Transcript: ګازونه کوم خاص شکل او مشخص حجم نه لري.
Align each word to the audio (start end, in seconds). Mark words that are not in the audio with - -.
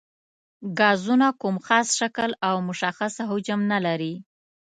ګازونه 0.79 1.27
کوم 1.41 1.57
خاص 1.65 1.87
شکل 1.99 2.29
او 2.47 2.55
مشخص 2.69 3.13
حجم 3.29 3.61
نه 3.71 3.77
لري. 3.85 4.13